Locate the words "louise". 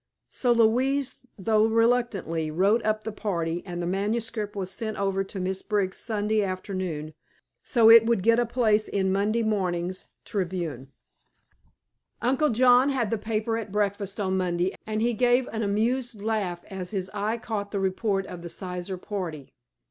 0.51-1.17